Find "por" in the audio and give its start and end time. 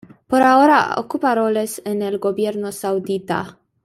0.25-0.41